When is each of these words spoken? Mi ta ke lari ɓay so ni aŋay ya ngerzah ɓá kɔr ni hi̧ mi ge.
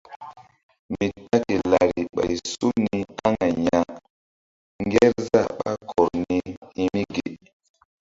Mi 0.91 1.07
ta 1.27 1.37
ke 1.45 1.55
lari 1.71 2.01
ɓay 2.15 2.33
so 2.51 2.67
ni 2.83 2.99
aŋay 3.25 3.53
ya 3.67 3.79
ngerzah 4.87 5.47
ɓá 5.59 5.71
kɔr 5.89 6.07
ni 6.27 6.37
hi̧ 6.75 6.79
mi 6.93 7.01
ge. 7.13 7.27